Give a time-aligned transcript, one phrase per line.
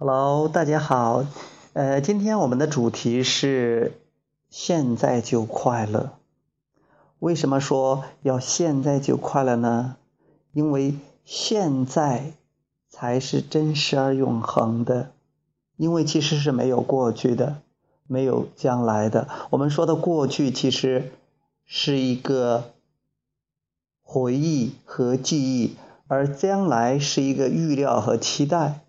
[0.00, 1.26] Hello，大家好，
[1.72, 4.00] 呃，今天我们的主题是
[4.48, 6.12] 现在就快乐。
[7.18, 9.96] 为什么说要现在就快乐呢？
[10.52, 12.34] 因为现在
[12.88, 15.10] 才是真实而永恒的，
[15.76, 17.56] 因为其实是没有过去的，
[18.06, 19.28] 没有将来的。
[19.50, 21.10] 我们说的过去其实
[21.64, 22.70] 是一个
[24.00, 25.74] 回忆和记忆，
[26.06, 28.82] 而将来是一个预料和期待。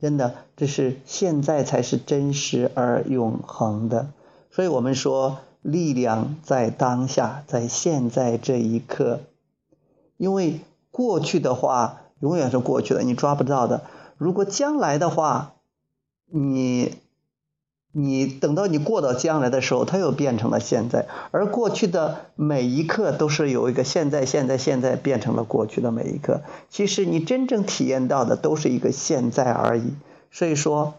[0.00, 4.10] 真的，这是现在才是真实而永恒的。
[4.50, 9.20] 所以我们说，力量在当下，在现在这一刻。
[10.16, 10.60] 因为
[10.90, 13.82] 过去的话，永远是过去的，你抓不到的。
[14.16, 15.54] 如果将来的话，
[16.26, 16.94] 你。
[18.00, 26.42] 你等到你过到将来的时候，它又变成了现在，而过去的每一刻都是有一个现在，现在，现在变成了过去的每一刻。
[26.70, 29.94] 其实你真正体验到的都是一个现在而已。
[30.30, 30.94] 所以说，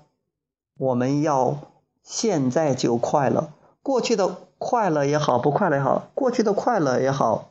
[0.78, 1.60] 我们要
[2.04, 3.50] 现在就快乐。
[3.82, 7.50] 过去的快乐也好，不快乐也好，过去的快乐也好，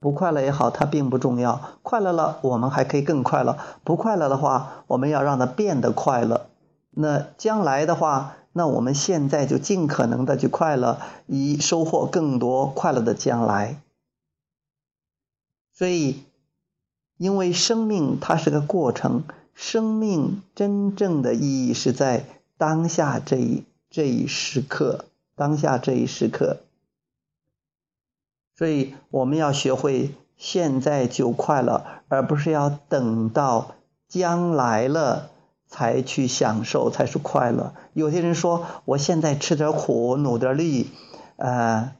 [0.00, 1.60] 不快乐也好，它并不重要。
[1.82, 6.46] 快乐了，我们还可以更快乐；不快乐的话，我们要让它变得快乐。
[6.90, 13.80] 那将来的话，那我们现在就尽可能的去快乐，以收获更多快乐的将来。
[15.72, 16.24] 所以，
[17.16, 19.24] 因为生命它是个过程，
[19.54, 22.24] 生命真正的意义是在
[22.58, 25.04] 当下这一这一时刻，
[25.36, 26.58] 当下这一时刻。
[28.56, 33.76] 所以，我们要学会现在就快乐，而不是要等到
[34.08, 35.30] 将来了。
[35.70, 37.72] 才去享受才是快乐。
[37.94, 40.90] 有些人说，我现在吃点苦，努点力，
[41.36, 41.92] 呃，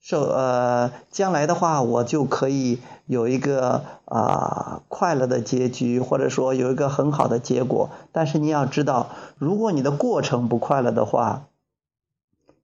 [0.00, 7.88] 受呃，将来的话，我就可以有一个啊快乐的结局，或者说有一个很好的结果。
[8.12, 11.46] 但是你要知道，如果你的过程不快乐的话，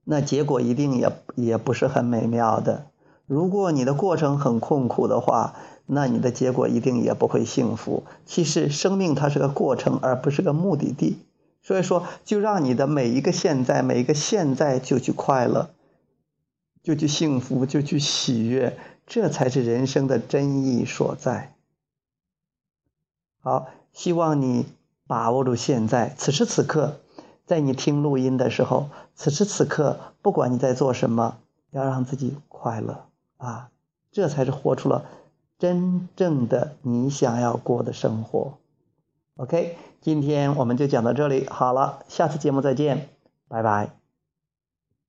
[0.03, 2.85] 那结果一定也也不是很美妙的。
[3.27, 5.53] 如果你的过程很痛苦的话，
[5.85, 8.03] 那你的结果一定也不会幸福。
[8.25, 11.19] 其实生命它是个过程，而不是个目的地。
[11.61, 15.71] 所以说，就让你的每一个现在，每一个现在就去快乐，
[16.81, 21.53] 就去幸福，就去喜悦，这才是人生的真意所在。
[23.41, 24.65] 好，希望你
[25.05, 27.01] 把握住现在，此时此刻，
[27.45, 31.39] 在你听录音的时候，此时此刻，不管你在做什么，
[31.71, 33.06] 要让自己快乐
[33.37, 33.69] 啊，
[34.11, 35.05] 这才是活出了。
[35.59, 38.59] 真正的你想要过的生活
[39.37, 43.09] ，OK，今天我们就讲到这里，好了，下次节目再见，
[43.47, 43.96] 拜拜。